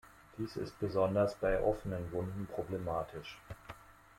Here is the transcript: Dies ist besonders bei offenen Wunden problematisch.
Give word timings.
Dies 0.39 0.55
ist 0.55 0.79
besonders 0.79 1.35
bei 1.35 1.61
offenen 1.61 2.11
Wunden 2.11 2.47
problematisch. 2.47 3.37